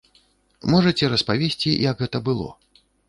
Можаце 0.71 1.09
распавесці, 1.15 1.75
як 1.91 2.03
гэта 2.05 2.23
было? 2.31 2.49